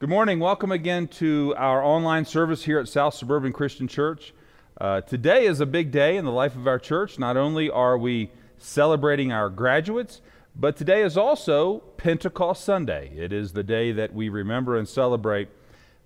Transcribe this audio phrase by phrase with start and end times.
[0.00, 0.38] Good morning.
[0.38, 4.32] Welcome again to our online service here at South Suburban Christian Church.
[4.80, 7.18] Uh, today is a big day in the life of our church.
[7.18, 10.20] Not only are we celebrating our graduates,
[10.54, 13.10] but today is also Pentecost Sunday.
[13.16, 15.48] It is the day that we remember and celebrate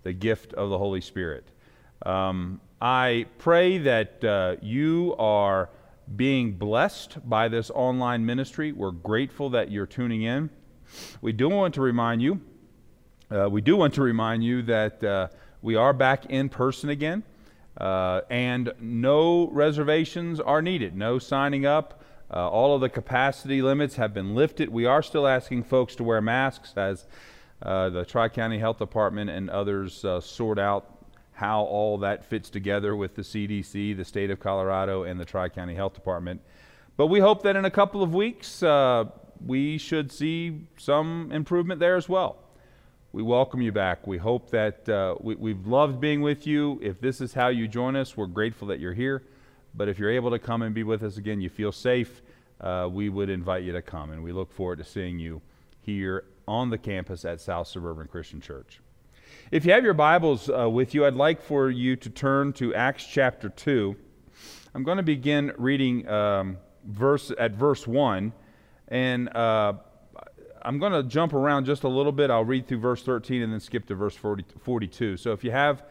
[0.05, 1.45] the gift of the Holy Spirit.
[2.07, 5.69] Um, I pray that uh, you are
[6.17, 8.73] being blessed by this online ministry.
[8.73, 10.49] We're grateful that you're tuning in.
[11.21, 12.41] We do want to remind you
[13.33, 15.29] uh, we do want to remind you that uh,
[15.63, 17.23] we are back in person again,
[17.79, 22.03] uh, and no reservations are needed, no signing up.
[22.31, 24.69] Uh, all of the capacity limits have been lifted.
[24.69, 27.07] We are still asking folks to wear masks as
[27.63, 32.51] uh, the Tri County Health Department and others uh, sort out how all that fits
[32.51, 36.41] together with the CDC, the state of Colorado, and the Tri County Health Department.
[36.97, 38.63] But we hope that in a couple of weeks,
[39.45, 42.37] we should see some improvement there as well
[43.15, 44.07] we welcome you back.
[44.07, 46.81] We hope that uh, we, have loved being with you.
[46.83, 49.23] If this is how you join us, we're grateful that you're here.
[49.75, 52.23] But if you're able to come and be with us again, you feel safe,
[52.63, 54.13] uh, we would invite you to come.
[54.13, 55.43] And we look forward to seeing you
[55.83, 58.81] here on the campus at South Suburban Christian Church.
[59.51, 62.75] If you have your Bibles uh, with you, I'd like for you to turn to
[62.75, 63.95] Acts chapter 2.
[64.75, 66.57] I'm going to begin reading um,
[66.87, 68.33] verse at verse 1.
[68.89, 69.75] And uh,
[70.65, 72.31] I'm going to jump around just a little bit.
[72.31, 75.17] I'll read through verse 13 and then skip to verse 40, 42.
[75.17, 75.83] So if you have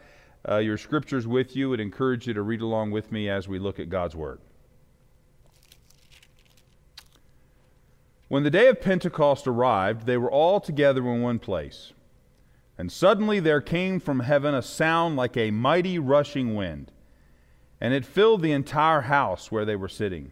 [0.48, 3.60] uh, your scriptures with you, I'd encourage you to read along with me as we
[3.60, 4.40] look at God's Word.
[8.30, 11.92] When the day of Pentecost arrived, they were all together in one place.
[12.78, 16.94] And suddenly there came from heaven a sound like a mighty rushing wind,
[17.82, 20.32] and it filled the entire house where they were sitting.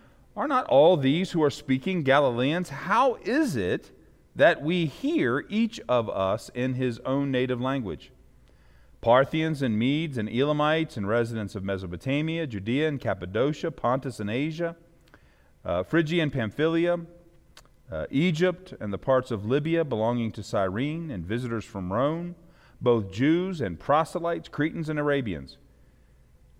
[0.35, 2.69] are not all these who are speaking Galileans?
[2.69, 3.91] How is it
[4.35, 8.11] that we hear each of us in his own native language?
[9.01, 14.75] Parthians and Medes and Elamites and residents of Mesopotamia, Judea and Cappadocia, Pontus and Asia,
[15.65, 16.99] uh, Phrygia and Pamphylia,
[17.91, 22.35] uh, Egypt and the parts of Libya belonging to Cyrene, and visitors from Rome,
[22.79, 25.57] both Jews and proselytes, Cretans and Arabians.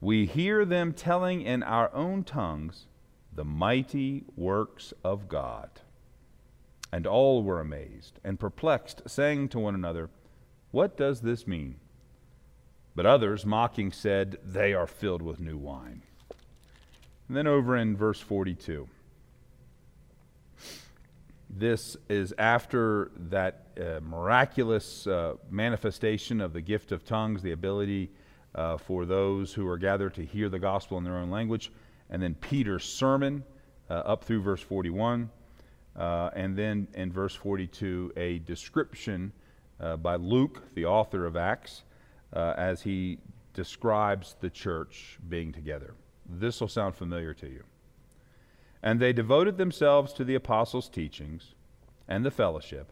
[0.02, 2.88] We hear them telling in our own tongues
[3.34, 5.70] the mighty works of God.
[6.92, 10.10] And all were amazed and perplexed, saying to one another,
[10.72, 11.76] What does this mean?
[12.96, 16.02] But others, mocking, said, They are filled with new wine.
[17.28, 18.90] And then over in verse 42.
[21.50, 28.10] This is after that uh, miraculous uh, manifestation of the gift of tongues, the ability
[28.54, 31.72] uh, for those who are gathered to hear the gospel in their own language
[32.12, 33.44] and then Peter's sermon
[33.90, 35.30] uh, up through verse 41.
[35.96, 39.32] Uh, and then in verse 42, a description
[39.80, 41.84] uh, by Luke, the author of Acts,
[42.34, 43.18] uh, as he
[43.54, 45.96] describes the church being together.
[46.30, 47.64] This will sound familiar to you.
[48.84, 51.56] And they devoted themselves to the apostles' teachings
[52.08, 52.92] and the fellowship,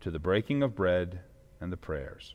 [0.00, 1.20] to the breaking of bread
[1.60, 2.34] and the prayers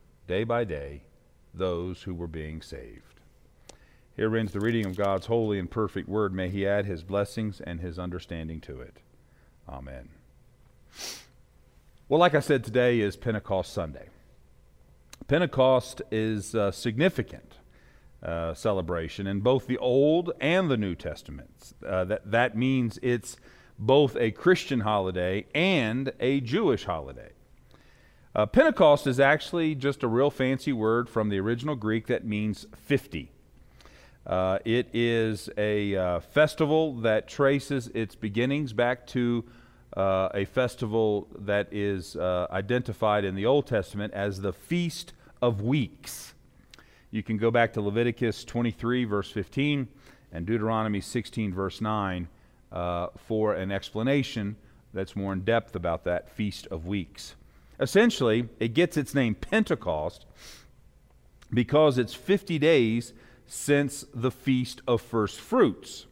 [0.27, 1.03] day by day
[1.53, 3.19] those who were being saved.
[4.15, 6.33] Here ends the reading of God's holy and perfect word.
[6.33, 8.97] May He add His blessings and His understanding to it.
[9.67, 10.09] Amen.
[12.09, 14.09] Well, like I said, today is Pentecost Sunday.
[15.27, 17.53] Pentecost is a significant
[18.21, 21.73] uh, celebration in both the Old and the New Testaments.
[21.85, 23.37] Uh, that, that means it's
[23.79, 27.31] both a Christian holiday and a Jewish holiday.
[28.33, 32.65] Uh, Pentecost is actually just a real fancy word from the original Greek that means
[32.85, 33.29] 50.
[34.25, 39.43] Uh, it is a uh, festival that traces its beginnings back to
[39.97, 45.11] uh, a festival that is uh, identified in the Old Testament as the Feast
[45.41, 46.33] of Weeks.
[47.09, 49.89] You can go back to Leviticus 23, verse 15,
[50.31, 52.29] and Deuteronomy 16, verse 9,
[52.71, 54.55] uh, for an explanation
[54.93, 57.35] that's more in depth about that Feast of Weeks.
[57.81, 60.27] Essentially, it gets its name Pentecost
[61.51, 63.13] because it's 50 days
[63.47, 66.05] since the Feast of First Fruits.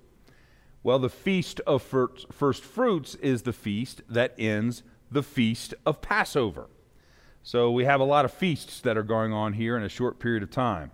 [0.82, 4.82] Well, the Feast of First Fruits is the feast that ends
[5.12, 6.68] the Feast of Passover.
[7.44, 10.20] So we have a lot of feasts that are going on here in a short
[10.20, 10.92] period of time.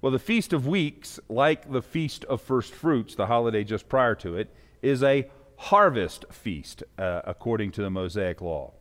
[0.00, 4.14] Well, the Feast of Weeks, like the Feast of First Fruits, the holiday just prior
[4.16, 8.72] to it, is a harvest feast uh, according to the Mosaic law.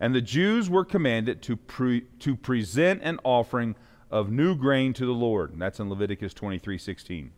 [0.00, 3.74] And the Jews were commanded to, pre- to present an offering
[4.10, 5.52] of new grain to the Lord.
[5.52, 7.32] And that's in Leviticus 23 16.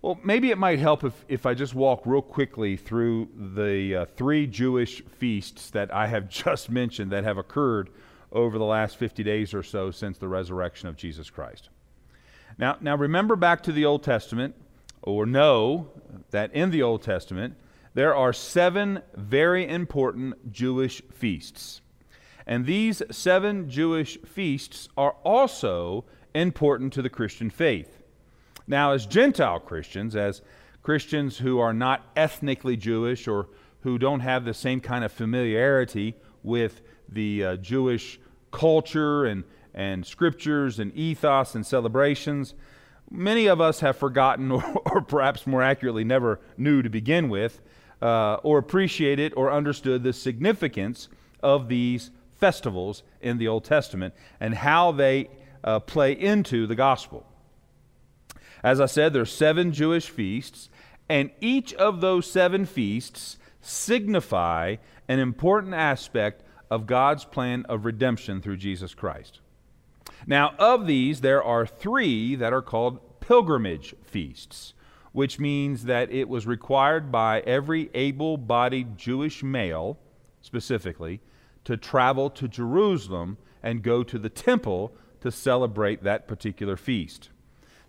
[0.00, 4.06] Well, maybe it might help if, if I just walk real quickly through the uh,
[4.16, 7.90] three Jewish feasts that I have just mentioned that have occurred
[8.30, 11.70] over the last 50 days or so since the resurrection of Jesus Christ.
[12.58, 14.54] Now, now remember back to the Old Testament,
[15.02, 15.88] or know
[16.30, 17.54] that in the Old Testament,
[17.94, 21.80] there are seven very important Jewish feasts.
[22.46, 26.04] And these seven Jewish feasts are also
[26.34, 28.02] important to the Christian faith.
[28.66, 30.42] Now, as Gentile Christians, as
[30.82, 33.48] Christians who are not ethnically Jewish or
[33.80, 38.18] who don't have the same kind of familiarity with the uh, Jewish
[38.50, 39.44] culture and,
[39.74, 42.54] and scriptures and ethos and celebrations,
[43.10, 47.60] many of us have forgotten, or, or perhaps more accurately, never knew to begin with,
[48.00, 51.08] uh, or appreciated or understood the significance
[51.42, 55.28] of these festivals in the Old Testament and how they
[55.64, 57.26] uh, play into the gospel.
[58.62, 60.68] As I said, there are seven Jewish feasts,
[61.08, 64.76] and each of those seven feasts signify
[65.08, 69.40] an important aspect of God's plan of redemption through Jesus Christ.
[70.26, 74.74] Now, of these, there are three that are called pilgrimage feasts,
[75.18, 79.98] which means that it was required by every able bodied Jewish male,
[80.40, 81.20] specifically,
[81.64, 87.30] to travel to Jerusalem and go to the temple to celebrate that particular feast.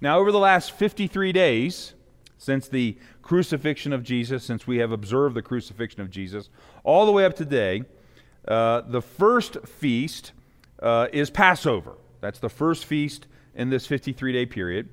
[0.01, 1.93] Now, over the last 53 days,
[2.39, 6.49] since the crucifixion of Jesus, since we have observed the crucifixion of Jesus,
[6.83, 7.83] all the way up to today,
[8.47, 10.31] uh, the first feast
[10.81, 11.93] uh, is Passover.
[12.21, 14.89] That's the first feast in this 53 day period.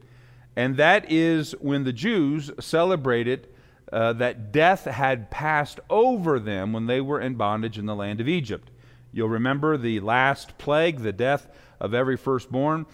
[0.56, 3.48] And that is when the Jews celebrated
[3.92, 8.20] uh, that death had passed over them when they were in bondage in the land
[8.20, 8.70] of Egypt.
[9.12, 11.48] You'll remember the last plague, the death
[11.78, 12.86] of every firstborn.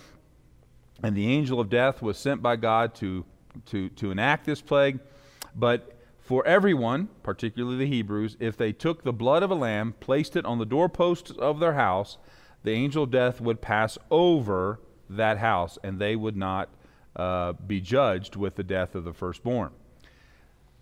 [1.02, 3.24] And the angel of death was sent by God to,
[3.66, 5.00] to, to enact this plague.
[5.54, 10.36] But for everyone, particularly the Hebrews, if they took the blood of a lamb, placed
[10.36, 12.18] it on the doorposts of their house,
[12.62, 14.78] the angel of death would pass over
[15.10, 16.68] that house, and they would not
[17.16, 19.70] uh, be judged with the death of the firstborn.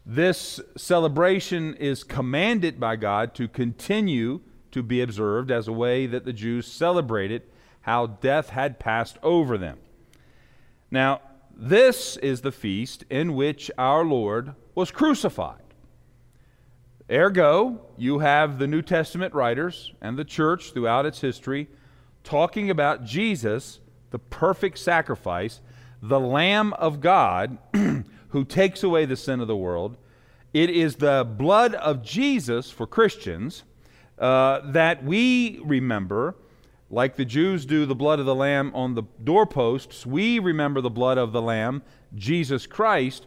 [0.07, 4.41] This celebration is commanded by God to continue
[4.71, 7.43] to be observed as a way that the Jews celebrated
[7.83, 9.79] how death had passed over them.
[10.91, 11.21] Now,
[11.55, 15.61] this is the feast in which our Lord was crucified.
[17.11, 21.69] Ergo, you have the New Testament writers and the church throughout its history
[22.23, 25.61] talking about Jesus, the perfect sacrifice,
[26.03, 27.59] the Lamb of God
[28.29, 29.97] who takes away the sin of the world.
[30.53, 33.65] It is the blood of Jesus for Christians
[34.19, 36.37] uh, that we remember,
[36.91, 40.91] like the Jews do the blood of the Lamb on the doorposts, we remember the
[40.91, 41.83] blood of the Lamb,
[42.15, 43.27] Jesus Christ,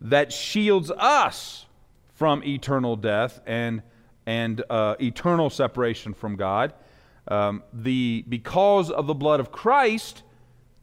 [0.00, 1.66] that shields us
[2.14, 3.82] from eternal death and,
[4.26, 6.72] and uh, eternal separation from God.
[7.28, 10.22] Um, the, because of the blood of Christ,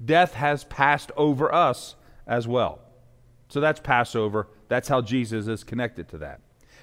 [0.05, 1.95] death has passed over us
[2.27, 2.79] as well.
[3.49, 4.47] So that's Passover.
[4.67, 6.41] That's how Jesus is connected to that.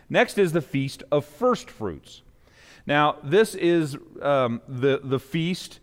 [0.08, 2.22] Next is the Feast of First Fruits.
[2.86, 5.80] Now, this is um, the, the feast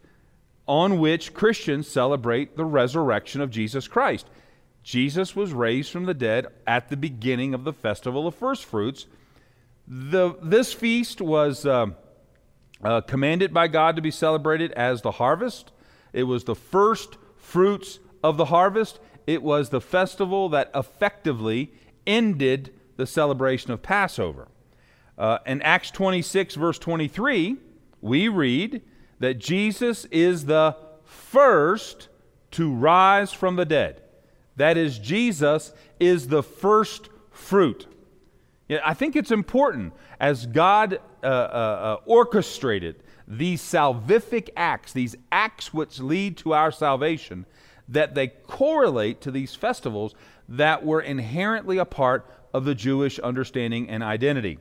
[0.68, 4.28] on which Christians celebrate the resurrection of Jesus Christ.
[4.84, 9.06] Jesus was raised from the dead at the beginning of the festival of first fruits.
[9.88, 11.88] The, this feast was uh,
[12.84, 15.72] uh, commanded by God to be celebrated as the harvest.
[16.14, 17.18] It was the first
[17.48, 19.00] fruits of the harvest.
[19.26, 21.72] It was the festival that effectively
[22.06, 24.50] ended the celebration of Passover.
[25.18, 27.56] Uh, in Acts 26, verse 23,
[28.02, 28.82] we read
[29.20, 30.76] that Jesus is the
[31.06, 32.10] first
[32.52, 34.02] to rise from the dead.
[34.58, 37.88] That is, Jesus is the first fruit.
[38.68, 45.16] Yeah, I think it's important as God uh, uh, uh, orchestrated these salvific acts, these
[45.32, 47.46] acts which lead to our salvation,
[47.88, 50.16] that they correlate to these festivals
[50.48, 54.60] that were inherently a part of the Jewish understanding and identity.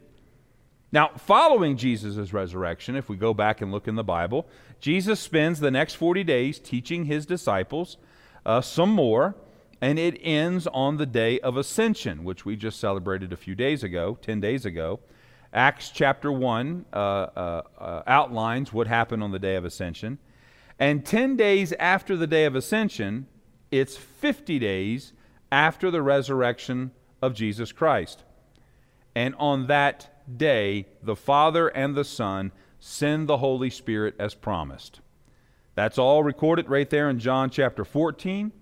[0.92, 4.46] Now, following Jesus' resurrection, if we go back and look in the Bible,
[4.80, 7.96] Jesus spends the next 40 days teaching his disciples
[8.44, 9.35] uh, some more,
[9.80, 13.82] and it ends on the day of ascension, which we just celebrated a few days
[13.82, 15.00] ago, 10 days ago.
[15.57, 20.19] Acts chapter 1 uh, uh, uh outlines what happened on the day of ascension.
[20.79, 23.27] And 10 days after the day of ascension,
[23.71, 25.15] it's 50 days
[25.51, 26.91] after the resurrection
[27.23, 28.25] of Jesus Christ.
[29.15, 35.01] And on that day, the Father and the Son send the Holy Spirit as promised.
[35.75, 38.53] That's all recorded right there in John chapter 14,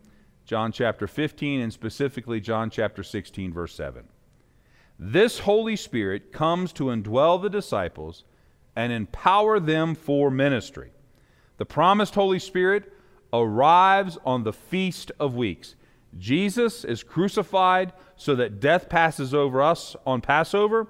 [0.47, 4.05] John chapter 15, and specifically John chapter 16, verse 7.
[4.99, 8.25] This Holy Spirit comes to indwell the disciples
[8.77, 10.91] and empower them for ministry.
[11.57, 12.93] The promised Holy Spirit
[13.33, 15.75] arrives on the Feast of Weeks.
[16.19, 20.87] Jesus is crucified so that death passes over us on Passover.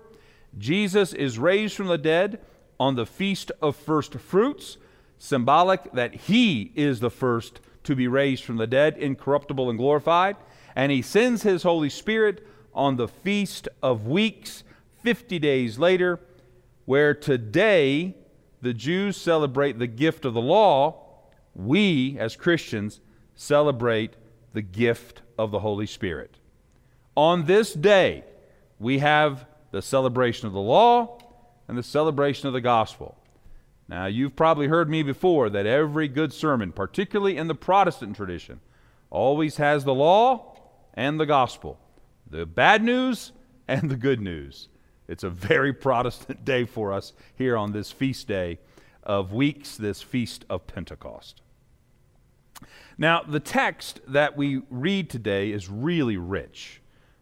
[0.58, 2.40] Jesus is raised from the dead
[2.78, 4.76] on the Feast of First Fruits,
[5.18, 10.36] symbolic that he is the first to be raised from the dead, incorruptible and glorified.
[10.76, 14.64] And he sends his Holy Spirit on the Feast of Weeks,
[15.02, 16.20] 50 days later,
[16.84, 18.14] where today
[18.60, 21.02] the Jews celebrate the gift of the law.
[21.54, 23.00] We, as Christians,
[23.34, 24.14] celebrate
[24.52, 26.36] the gift of the Holy Spirit.
[27.16, 28.24] On this day,
[28.78, 31.18] we have the celebration of the law
[31.68, 33.16] and the celebration of the gospel.
[33.88, 38.60] Now, you've probably heard me before that every good sermon, particularly in the Protestant tradition,
[39.10, 40.56] always has the law
[40.94, 41.78] and the gospel,
[42.28, 43.32] the bad news
[43.68, 44.68] and the good news.
[45.08, 48.58] It's a very Protestant day for us here on this feast day
[49.02, 51.42] of weeks, this feast of Pentecost.
[52.96, 56.80] Now, the text that we read today is really rich.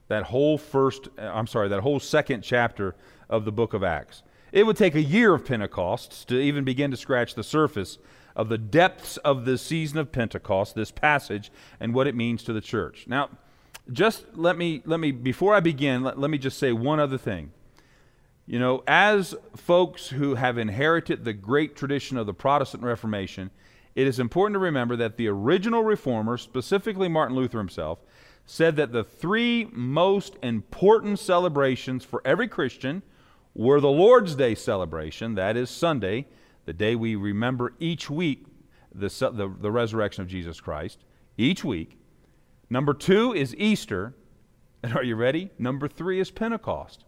[0.09, 2.95] That whole first, uh, I'm sorry, that whole second chapter
[3.29, 4.23] of the book of Acts.
[4.53, 7.99] It would take a year of Pentecost to even begin to scratch the surface
[8.37, 12.53] of the depths of the season of Pentecost, this passage, and what it means to
[12.53, 13.07] the church.
[13.09, 13.31] Now,
[13.91, 17.19] just let me, let me before I begin, let, let me just say one other
[17.19, 17.53] thing.
[18.47, 23.51] You know, as folks who have inherited the great tradition of the Protestant Reformation,
[23.95, 28.01] it is important to remember that the original reformer, specifically Martin Luther himself,
[28.45, 33.03] said that the three most important celebrations for every Christian
[33.55, 36.27] were the Lord's Day celebration, that is Sunday,
[36.65, 38.47] the day we remember each week
[38.95, 41.05] the, the, the resurrection of Jesus Christ,
[41.37, 41.99] each week.
[42.73, 44.15] Number two is Easter.
[44.83, 45.51] And are you ready?
[45.59, 47.05] Number three is Pentecost.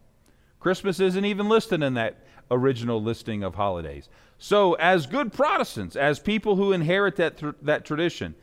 [0.59, 4.07] Christmas isn't even listed in that original listing of holidays.
[4.37, 8.35] So, as good Protestants, as people who inherit that, th- that tradition,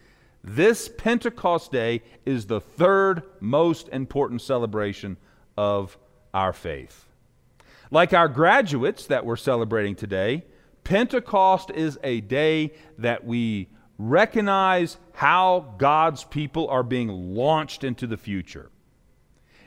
[0.43, 5.17] this Pentecost Day is the third most important celebration
[5.57, 5.97] of
[6.35, 7.07] our faith.
[7.93, 10.45] Like our graduates that we're celebrating today,
[10.83, 13.69] Pentecost is a day that we
[14.11, 18.71] recognize how God's people are being launched into the future.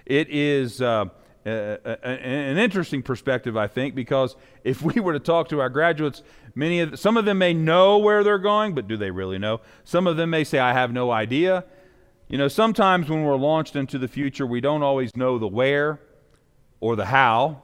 [0.06, 0.82] It is.
[0.82, 1.06] Uh,
[1.46, 6.24] an interesting perspective, I think, because if we were to talk to our graduates,
[6.56, 9.62] many of some of them may know where they're going, but do they really know?
[9.84, 11.63] Some of them may say, "I have no idea."
[12.30, 16.00] You know, sometimes when we're launched into the future, we don't always know the where
[16.80, 17.62] or the how.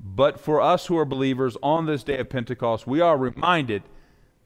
[0.00, 3.84] But for us who are believers on this day of Pentecost, we are reminded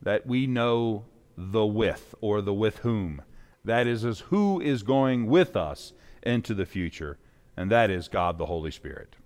[0.02, 3.22] that we know the with or the with whom.
[3.64, 7.18] That is, is who is going with us into the future
[7.56, 9.16] and that is God the Holy Spirit.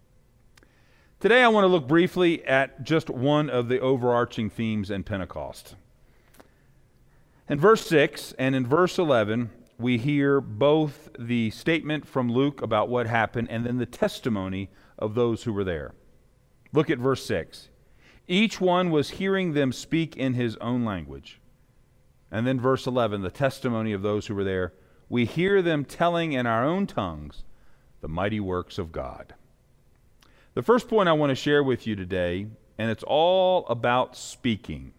[1.21, 5.75] Today, I want to look briefly at just one of the overarching themes in Pentecost.
[7.49, 12.89] In verse 6 and in verse 11, we hear both the statement from Luke about
[12.89, 15.95] what happened and then the testimony of those who were there.
[16.73, 17.69] Look at verse 6.
[18.29, 21.38] Each one was hearing them speak in his own language.
[22.31, 24.75] And then verse 11, the testimony of those who were there.
[25.09, 27.43] We hear them telling in our own tongues
[28.01, 29.35] the mighty works of God.
[30.55, 34.93] The first point I want to share with you today, and it's all about speaking.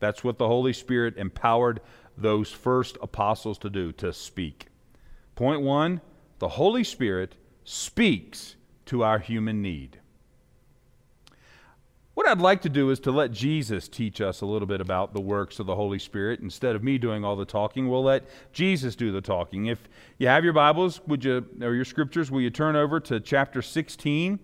[0.00, 1.80] That's what the Holy Spirit empowered
[2.16, 4.66] those first apostles to do, to speak.
[5.34, 6.00] Point one
[6.40, 10.00] the Holy Spirit speaks to our human need.
[12.14, 15.14] What I'd like to do is to let Jesus teach us a little bit about
[15.14, 16.38] the works of the Holy Spirit.
[16.38, 19.66] Instead of me doing all the talking, we'll let Jesus do the talking.
[19.66, 23.18] If you have your Bibles, would you, or your scriptures, will you turn over to
[23.18, 24.38] chapter 16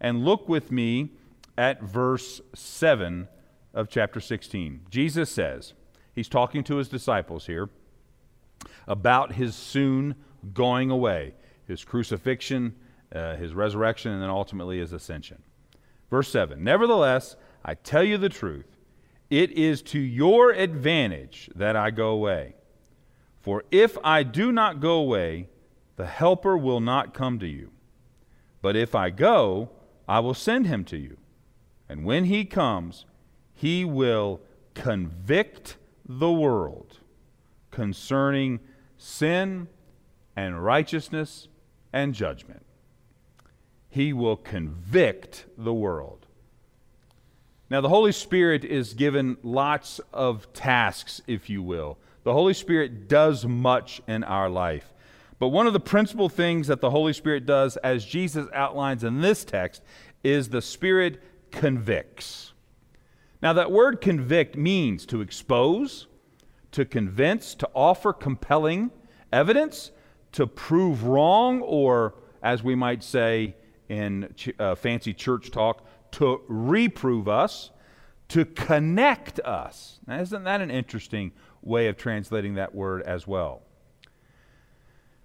[0.00, 1.10] and look with me
[1.58, 3.28] at verse 7
[3.74, 4.86] of chapter 16.
[4.88, 5.74] Jesus says,
[6.14, 7.68] he's talking to his disciples here
[8.88, 10.14] about his soon
[10.54, 11.34] going away,
[11.66, 12.74] his crucifixion,
[13.14, 15.42] uh, his resurrection, and then ultimately his ascension.
[16.10, 18.76] Verse 7 Nevertheless, I tell you the truth,
[19.30, 22.54] it is to your advantage that I go away.
[23.40, 25.48] For if I do not go away,
[25.96, 27.70] the Helper will not come to you.
[28.60, 29.70] But if I go,
[30.08, 31.16] I will send him to you.
[31.88, 33.06] And when he comes,
[33.54, 34.40] he will
[34.74, 35.76] convict
[36.06, 36.98] the world
[37.70, 38.60] concerning
[38.98, 39.68] sin
[40.36, 41.48] and righteousness
[41.92, 42.64] and judgment.
[43.90, 46.26] He will convict the world.
[47.68, 51.98] Now, the Holy Spirit is given lots of tasks, if you will.
[52.24, 54.92] The Holy Spirit does much in our life.
[55.38, 59.20] But one of the principal things that the Holy Spirit does, as Jesus outlines in
[59.20, 59.82] this text,
[60.22, 62.52] is the Spirit convicts.
[63.42, 66.08] Now, that word convict means to expose,
[66.72, 68.90] to convince, to offer compelling
[69.32, 69.92] evidence,
[70.32, 73.54] to prove wrong, or as we might say,
[73.90, 77.70] in ch- uh, fancy church talk, to reprove us,
[78.28, 79.98] to connect us.
[80.06, 83.62] Now, isn't that an interesting way of translating that word as well?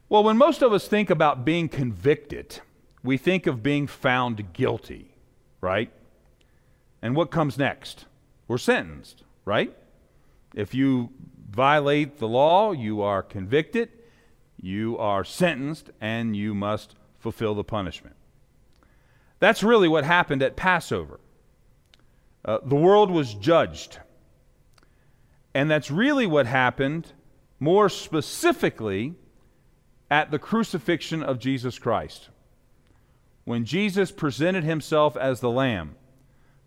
[0.09, 2.59] Well, when most of us think about being convicted,
[3.03, 5.13] we think of being found guilty,
[5.61, 5.91] right?
[7.01, 8.05] And what comes next?
[8.47, 9.75] We're sentenced, right?
[10.55, 11.11] If you
[11.49, 13.89] violate the law, you are convicted,
[14.59, 18.15] you are sentenced, and you must fulfill the punishment.
[19.39, 21.19] That's really what happened at Passover.
[22.43, 23.99] Uh, the world was judged.
[25.53, 27.11] And that's really what happened
[27.59, 29.15] more specifically
[30.11, 32.29] at the crucifixion of Jesus Christ.
[33.45, 35.95] When Jesus presented himself as the Lamb,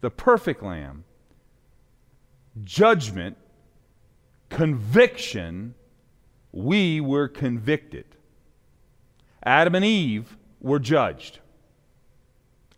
[0.01, 1.05] the perfect Lamb,
[2.65, 3.37] judgment,
[4.49, 5.75] conviction,
[6.53, 8.07] we were convicted.
[9.43, 11.41] Adam and Eve were judged.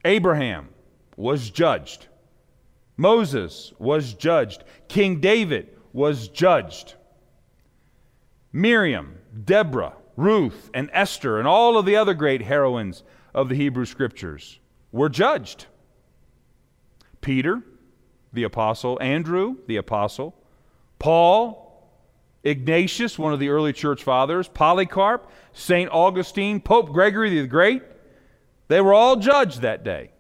[0.05, 0.69] Abraham
[1.17, 2.07] was judged.
[2.97, 4.65] Moses was judged.
[4.89, 6.95] King David was judged.
[8.53, 13.03] Miriam, Deborah, Ruth, and Esther, and all of the other great heroines
[13.35, 14.59] of the Hebrew Scriptures
[14.93, 15.67] were judged.
[17.21, 17.63] Peter,
[18.33, 20.35] the apostle, Andrew, the apostle,
[20.99, 21.71] Paul,
[22.43, 25.91] Ignatius, one of the early church fathers, Polycarp, St.
[25.91, 27.83] Augustine, Pope Gregory the Great,
[28.71, 30.13] they were all judged that day.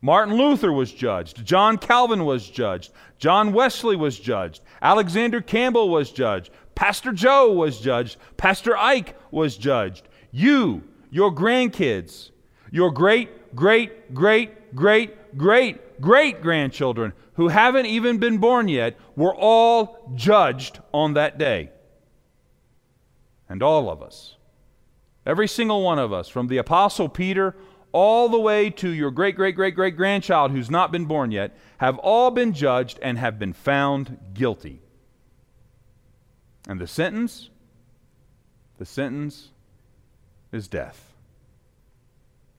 [0.00, 1.44] Martin Luther was judged.
[1.44, 2.94] John Calvin was judged.
[3.18, 4.62] John Wesley was judged.
[4.80, 6.50] Alexander Campbell was judged.
[6.74, 8.16] Pastor Joe was judged.
[8.38, 10.08] Pastor Ike was judged.
[10.30, 12.30] You, your grandkids,
[12.70, 19.34] your great, great, great, great, great, great grandchildren who haven't even been born yet were
[19.34, 21.68] all judged on that day.
[23.46, 24.36] And all of us
[25.24, 27.54] Every single one of us, from the Apostle Peter
[27.92, 31.56] all the way to your great, great, great, great grandchild who's not been born yet,
[31.78, 34.80] have all been judged and have been found guilty.
[36.66, 37.50] And the sentence?
[38.78, 39.50] The sentence
[40.50, 41.12] is death,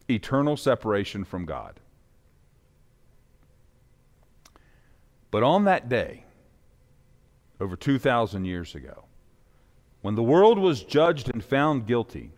[0.10, 1.80] eternal separation from God.
[5.32, 6.26] But on that day,
[7.60, 9.06] over 2,000 years ago,
[10.02, 12.32] when the world was judged and found guilty,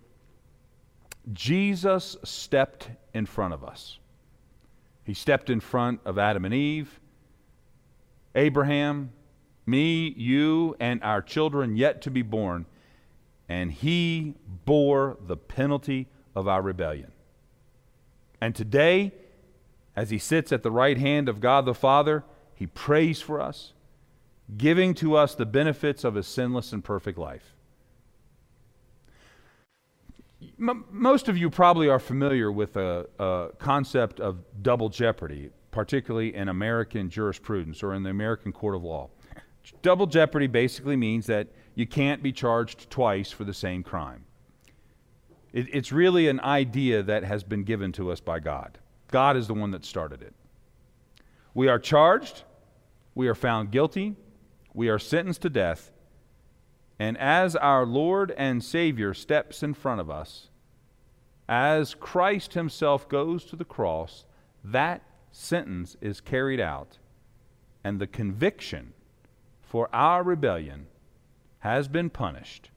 [1.33, 3.99] Jesus stepped in front of us.
[5.03, 6.99] He stepped in front of Adam and Eve,
[8.33, 9.11] Abraham,
[9.65, 12.65] me, you, and our children yet to be born,
[13.47, 14.35] and he
[14.65, 17.11] bore the penalty of our rebellion.
[18.41, 19.13] And today,
[19.95, 23.73] as he sits at the right hand of God the Father, he prays for us,
[24.57, 27.54] giving to us the benefits of his sinless and perfect life.
[30.41, 36.35] M- most of you probably are familiar with a, a, concept of double jeopardy, particularly
[36.35, 39.09] in American jurisprudence or in the American court of law.
[39.81, 44.25] Double jeopardy basically means that you can't be charged twice for the same crime.
[45.53, 48.77] It, it's really an idea that has been given to us by God.
[49.11, 50.33] God is the one that started it.
[51.53, 52.43] We are charged,
[53.15, 54.15] we are found guilty,
[54.73, 55.91] we are sentenced to death,
[56.97, 60.49] and as our Lord and Savior steps in front of us,
[61.47, 64.25] as Christ Himself goes to the cross,
[64.63, 66.97] that sentence is carried out
[67.83, 68.93] and the conviction
[69.61, 70.87] for our rebellion
[71.59, 72.71] has been punished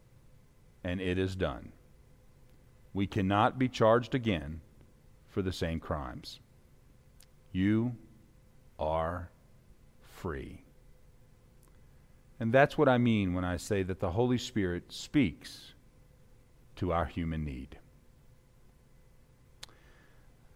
[0.82, 1.72] and it is done.
[2.92, 4.60] We cannot be charged again
[5.28, 6.40] for the same crimes.
[7.52, 7.94] You
[8.78, 9.30] are
[10.00, 10.62] free.
[12.40, 15.72] And that's what I mean when I say that the Holy Spirit speaks
[16.76, 17.78] to our human need.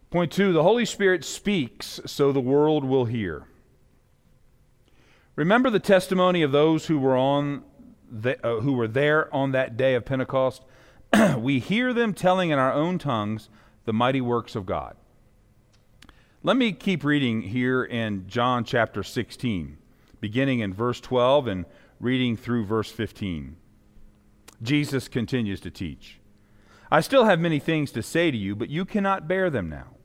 [0.09, 3.45] Point two the Holy Spirit speaks so the world will hear.
[5.35, 7.63] Remember the testimony of those who were on
[8.09, 10.61] the, uh, who were there on that day of Pentecost?
[11.37, 13.49] we hear them telling in our own tongues
[13.85, 14.95] the mighty works of God.
[16.43, 19.77] Let me keep reading here in John chapter 16,
[20.23, 21.65] beginning in verse 12 and
[21.99, 23.57] reading through verse 15.
[24.61, 26.21] Jesus continues to teach.
[26.89, 29.97] I still have many things to say to you, but you cannot bear them now.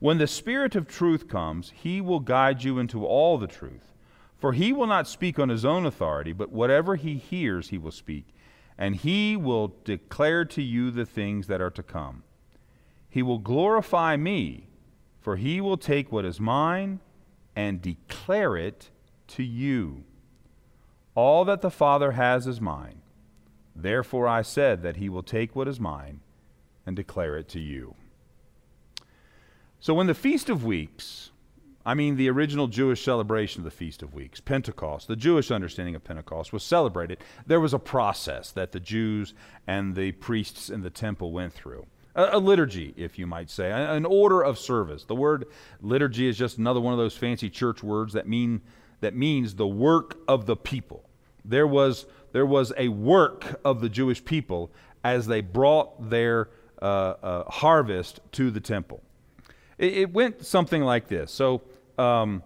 [0.00, 3.92] When the Spirit of truth comes, he will guide you into all the truth.
[4.36, 7.92] For he will not speak on his own authority, but whatever he hears, he will
[7.92, 8.34] speak,
[8.76, 12.24] and he will declare to you the things that are to come.
[13.08, 14.66] He will glorify me,
[15.20, 16.98] for he will take what is mine
[17.54, 18.90] and declare it
[19.28, 20.04] to you.
[21.14, 23.02] All that the Father has is mine.
[23.74, 26.20] Therefore I said that he will take what is mine
[26.86, 27.94] and declare it to you.
[29.80, 31.30] So when the Feast of Weeks,
[31.86, 35.94] I mean the original Jewish celebration of the Feast of Weeks, Pentecost, the Jewish understanding
[35.94, 39.34] of Pentecost was celebrated, there was a process that the Jews
[39.66, 41.86] and the priests in the temple went through.
[42.16, 45.04] A, a liturgy, if you might say, an order of service.
[45.04, 45.46] The word
[45.80, 48.60] liturgy is just another one of those fancy church words that mean
[49.00, 51.08] that means the work of the people.
[51.44, 54.70] There was, there was a work of the Jewish people
[55.04, 59.02] as they brought their uh, uh, harvest to the temple.
[59.78, 61.32] It, it went something like this.
[61.32, 61.62] So
[61.96, 62.42] um,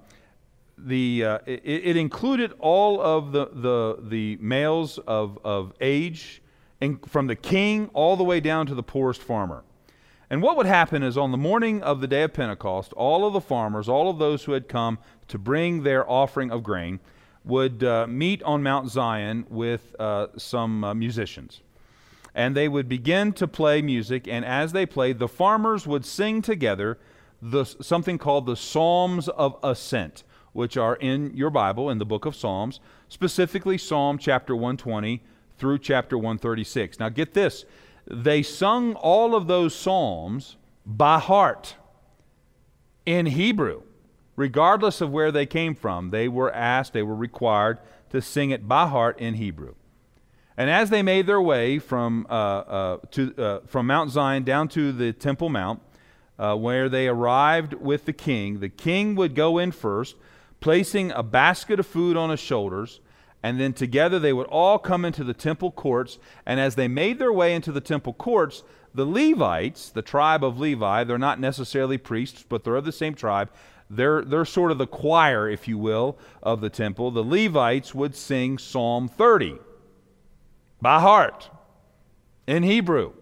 [0.78, 6.42] the, uh, it, it, included all of the, the, the males of, of age,
[6.80, 9.64] and from the king all the way down to the poorest farmer.
[10.32, 13.34] And what would happen is on the morning of the day of Pentecost, all of
[13.34, 14.96] the farmers, all of those who had come
[15.28, 17.00] to bring their offering of grain,
[17.44, 21.60] would uh, meet on Mount Zion with uh, some uh, musicians.
[22.34, 26.40] And they would begin to play music, and as they played, the farmers would sing
[26.40, 26.98] together
[27.42, 32.24] the, something called the Psalms of Ascent, which are in your Bible, in the book
[32.24, 35.22] of Psalms, specifically Psalm chapter 120
[35.58, 36.98] through chapter 136.
[36.98, 37.66] Now, get this
[38.06, 41.76] they sung all of those Psalms by heart
[43.06, 43.82] in Hebrew,
[44.36, 46.10] regardless of where they came from.
[46.10, 47.78] They were asked, they were required
[48.10, 49.74] to sing it by heart in Hebrew.
[50.56, 54.68] And as they made their way from, uh, uh, to, uh, from Mount Zion down
[54.68, 55.80] to the Temple Mount,
[56.38, 60.16] uh, where they arrived with the king, the king would go in first,
[60.60, 63.00] placing a basket of food on his shoulders,
[63.42, 66.18] and then together they would all come into the temple courts.
[66.46, 68.62] And as they made their way into the temple courts,
[68.94, 73.14] the Levites, the tribe of Levi, they're not necessarily priests, but they're of the same
[73.14, 73.50] tribe.
[73.90, 77.10] They're, they're sort of the choir, if you will, of the temple.
[77.10, 79.58] The Levites would sing Psalm 30
[80.80, 81.50] by heart
[82.46, 83.12] in Hebrew.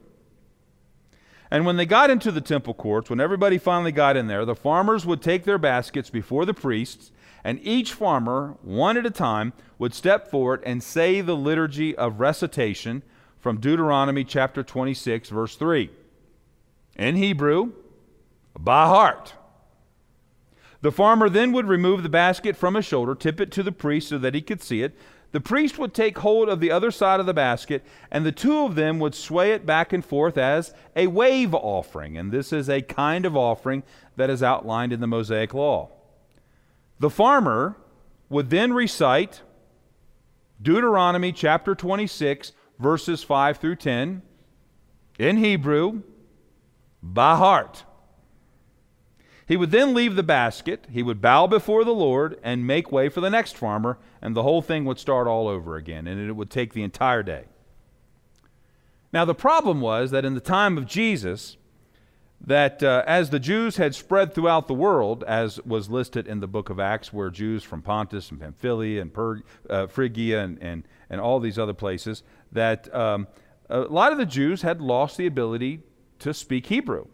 [1.50, 4.54] And when they got into the temple courts, when everybody finally got in there, the
[4.54, 7.10] farmers would take their baskets before the priests,
[7.42, 12.20] and each farmer, one at a time, would step forward and say the liturgy of
[12.20, 13.02] recitation
[13.38, 15.88] from Deuteronomy chapter 26, verse 3.
[16.96, 17.72] In Hebrew,
[18.58, 19.32] by heart.
[20.82, 24.10] The farmer then would remove the basket from his shoulder, tip it to the priest
[24.10, 24.94] so that he could see it,
[25.32, 28.58] the priest would take hold of the other side of the basket, and the two
[28.58, 32.18] of them would sway it back and forth as a wave offering.
[32.18, 33.82] And this is a kind of offering
[34.16, 35.88] that is outlined in the Mosaic Law.
[36.98, 37.76] The farmer
[38.28, 39.40] would then recite
[40.62, 44.22] Deuteronomy chapter 26, verses 5 through 10,
[45.18, 46.02] in Hebrew,
[47.02, 47.84] by heart.
[49.46, 53.08] He would then leave the basket, he would bow before the Lord, and make way
[53.08, 56.34] for the next farmer, and the whole thing would start all over again, and it
[56.34, 57.46] would take the entire day.
[59.12, 61.56] Now, the problem was that in the time of Jesus,
[62.46, 66.46] that uh, as the Jews had spread throughout the world, as was listed in the
[66.46, 70.84] book of Acts, where Jews from Pontus and Pamphylia and per, uh, Phrygia and, and,
[71.10, 72.22] and all these other places,
[72.52, 73.26] that um,
[73.68, 75.80] a lot of the Jews had lost the ability
[76.20, 77.06] to speak Hebrew.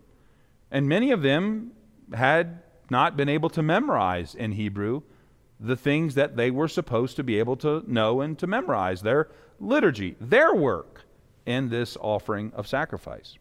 [0.71, 1.73] And many of them
[2.15, 5.03] had not been able to memorize in Hebrew
[5.59, 9.29] the things that they were supposed to be able to know and to memorize their
[9.59, 11.05] liturgy, their work
[11.47, 13.39] in this offering of sacrifice.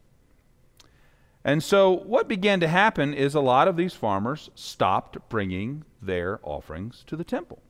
[1.46, 6.40] And so, what began to happen is a lot of these farmers stopped bringing their
[6.42, 7.62] offerings to the temple.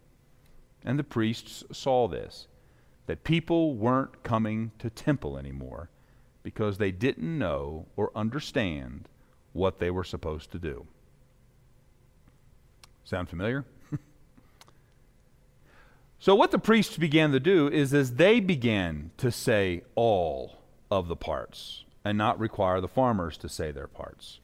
[0.83, 2.47] And the priests saw this
[3.07, 5.91] that people weren't coming to temple anymore
[6.43, 9.11] because they didn't know or understand
[9.53, 10.87] what they were supposed to do.
[13.05, 13.67] Sound familiar?
[16.19, 21.09] so, what the priests began to do is as they began to say all of
[21.09, 24.39] the parts and not require the farmers to say their parts.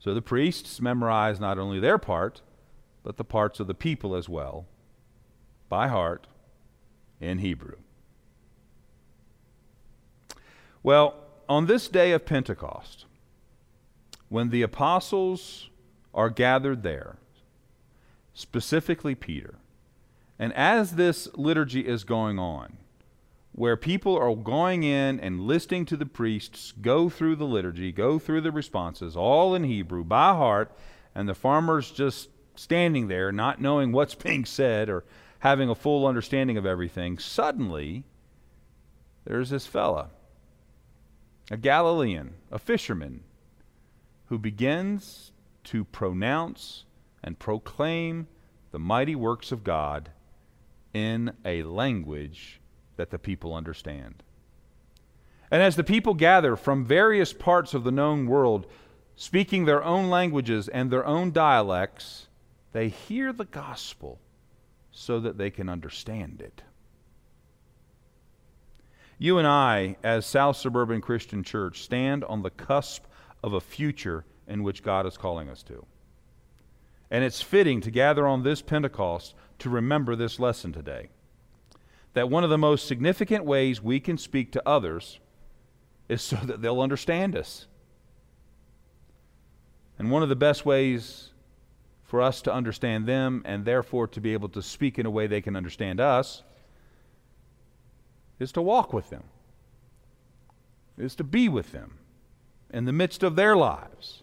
[0.00, 2.40] So the priests memorized not only their part,
[3.04, 4.66] but the parts of the people as well,
[5.68, 6.26] by heart,
[7.20, 7.76] in Hebrew.
[10.82, 11.14] Well,
[11.48, 13.04] on this day of Pentecost,
[14.28, 15.70] when the apostles
[16.12, 17.18] are gathered there,
[18.34, 19.54] specifically Peter,
[20.36, 22.78] and as this liturgy is going on,
[23.52, 28.18] where people are going in and listening to the priests go through the liturgy, go
[28.18, 30.74] through the responses, all in Hebrew by heart,
[31.14, 35.04] and the farmers just standing there, not knowing what's being said or
[35.40, 38.04] having a full understanding of everything, suddenly
[39.24, 40.10] there's this fella,
[41.50, 43.22] a Galilean, a fisherman,
[44.26, 45.32] who begins
[45.64, 46.84] to pronounce
[47.22, 48.28] and proclaim
[48.70, 50.10] the mighty works of God
[50.94, 52.61] in a language
[52.96, 54.22] that the people understand.
[55.50, 58.66] And as the people gather from various parts of the known world,
[59.16, 62.28] speaking their own languages and their own dialects,
[62.72, 64.18] they hear the gospel
[64.90, 66.62] so that they can understand it.
[69.18, 73.04] You and I, as South Suburban Christian Church, stand on the cusp
[73.42, 75.86] of a future in which God is calling us to.
[77.10, 81.10] And it's fitting to gather on this Pentecost to remember this lesson today
[82.14, 85.18] that one of the most significant ways we can speak to others
[86.08, 87.66] is so that they'll understand us.
[89.98, 91.30] And one of the best ways
[92.02, 95.26] for us to understand them and therefore to be able to speak in a way
[95.26, 96.42] they can understand us
[98.38, 99.24] is to walk with them,
[100.98, 101.98] is to be with them
[102.70, 104.22] in the midst of their lives,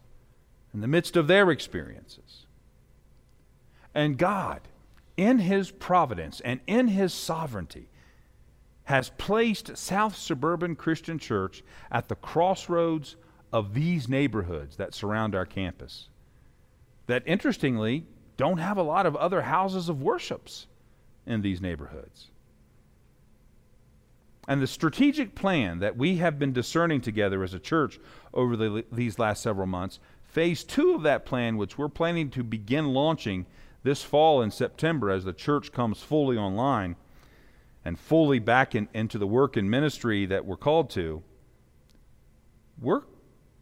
[0.74, 2.46] in the midst of their experiences.
[3.96, 4.62] And God
[5.20, 7.90] in his providence and in his sovereignty,
[8.86, 13.18] has placed South Suburban Christian Church at the crossroads
[13.52, 16.08] of these neighborhoods that surround our campus.
[17.08, 18.06] That interestingly
[18.38, 20.68] don't have a lot of other houses of worships
[21.26, 22.28] in these neighborhoods.
[24.48, 28.00] And the strategic plan that we have been discerning together as a church
[28.34, 32.42] over the, these last several months, phase two of that plan, which we're planning to
[32.42, 33.46] begin launching
[33.84, 36.96] this fall in September, as the church comes fully online
[37.86, 41.24] and fully back in, into the work and ministry that we're called to,
[42.80, 43.04] we're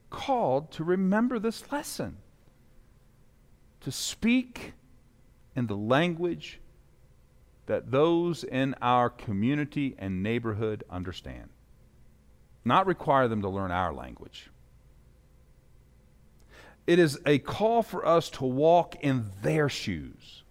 [0.10, 2.17] called to remember this lesson,
[3.82, 4.73] to speak
[5.56, 6.60] in the language
[7.67, 11.49] that those in our community and neighborhood understand,
[12.63, 14.49] not require them to learn our language.
[16.88, 20.43] It is a call for us to walk in their shoes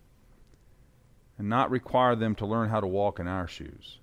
[1.39, 3.99] and not require them to learn how to walk in our shoes.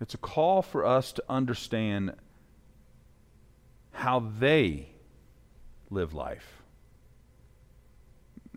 [0.00, 2.14] It's a call for us to understand
[3.92, 4.88] how they
[5.90, 6.62] live life.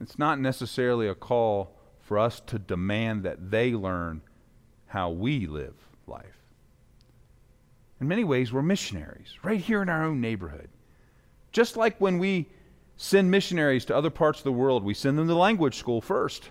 [0.01, 4.21] It's not necessarily a call for us to demand that they learn
[4.87, 5.75] how we live
[6.07, 6.25] life.
[8.01, 10.69] In many ways, we're missionaries right here in our own neighborhood.
[11.51, 12.47] Just like when we
[12.97, 16.49] send missionaries to other parts of the world, we send them to language school first.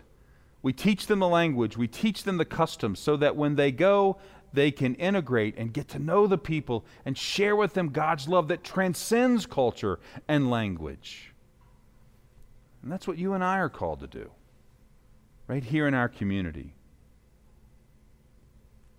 [0.62, 4.18] We teach them the language, we teach them the customs so that when they go,
[4.52, 8.48] they can integrate and get to know the people and share with them God's love
[8.48, 11.32] that transcends culture and language.
[12.82, 14.30] And that's what you and I are called to do,
[15.46, 16.74] right here in our community.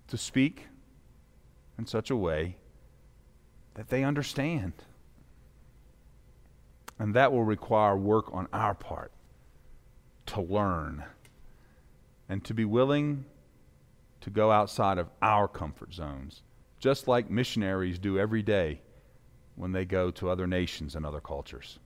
[0.09, 0.67] To speak
[1.77, 2.57] in such a way
[3.73, 4.73] that they understand.
[6.99, 9.11] And that will require work on our part
[10.27, 11.05] to learn
[12.27, 13.25] and to be willing
[14.21, 16.43] to go outside of our comfort zones,
[16.79, 18.81] just like missionaries do every day
[19.55, 21.79] when they go to other nations and other cultures.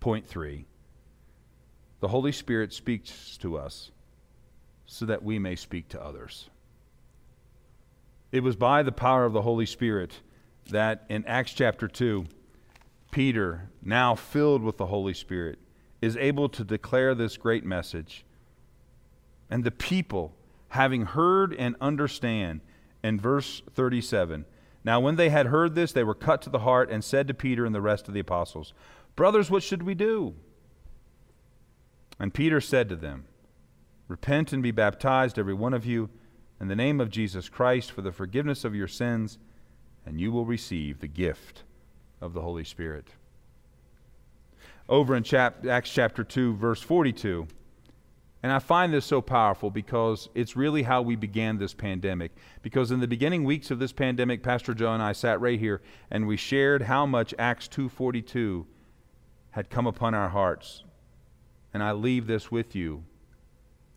[0.00, 0.66] Point three
[2.00, 3.90] the Holy Spirit speaks to us
[4.84, 6.50] so that we may speak to others.
[8.30, 10.20] It was by the power of the Holy Spirit
[10.70, 12.26] that in Acts chapter 2,
[13.10, 15.58] Peter, now filled with the Holy Spirit,
[16.02, 18.24] is able to declare this great message.
[19.50, 20.34] And the people,
[20.70, 22.60] having heard and understand,
[23.02, 24.44] in verse 37,
[24.84, 27.34] Now, when they had heard this, they were cut to the heart and said to
[27.34, 28.72] Peter and the rest of the apostles,
[29.14, 30.34] Brothers, what should we do?
[32.18, 33.24] And Peter said to them,
[34.08, 36.10] Repent and be baptized, every one of you,
[36.60, 39.38] in the name of Jesus Christ for the forgiveness of your sins,
[40.04, 41.64] and you will receive the gift
[42.20, 43.08] of the Holy Spirit.
[44.88, 47.48] Over in chap- Acts chapter 2, verse 42,
[48.42, 52.32] and I find this so powerful because it's really how we began this pandemic.
[52.62, 55.82] Because in the beginning weeks of this pandemic, Pastor Joe and I sat right here
[56.12, 58.66] and we shared how much Acts 2:42
[59.50, 60.84] had come upon our hearts.
[61.74, 63.04] And I leave this with you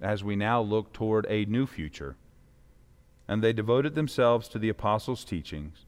[0.01, 2.15] as we now look toward a new future.
[3.27, 5.86] And they devoted themselves to the apostles' teachings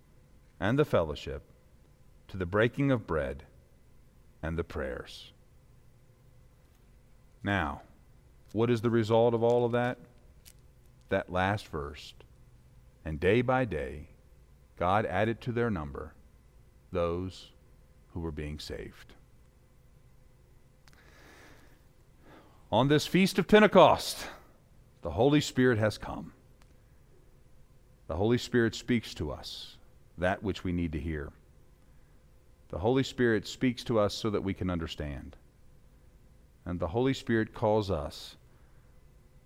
[0.59, 1.50] and the fellowship,
[2.31, 3.43] to the breaking of bread
[4.41, 5.33] and the prayers.
[7.43, 7.81] Now,
[8.53, 9.97] what is the result of all of that?
[11.09, 12.13] That last verse.
[13.03, 14.07] And day by day,
[14.79, 16.13] God added to their number
[16.93, 17.49] those
[18.13, 19.13] who were being saved.
[22.71, 24.25] On this feast of Pentecost,
[25.01, 26.31] the Holy Spirit has come.
[28.07, 29.75] The Holy Spirit speaks to us
[30.17, 31.33] that which we need to hear.
[32.71, 35.35] The Holy Spirit speaks to us so that we can understand.
[36.65, 38.37] And the Holy Spirit calls us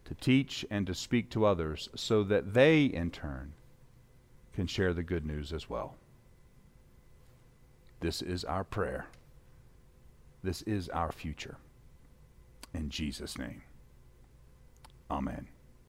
[0.05, 3.53] to teach and to speak to others so that they, in turn,
[4.53, 5.95] can share the good news as well.
[7.99, 9.07] This is our prayer.
[10.43, 11.57] This is our future.
[12.75, 13.63] In Jesus' name,
[15.09, 15.47] amen.